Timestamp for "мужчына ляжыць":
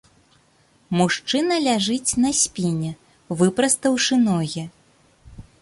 1.01-2.15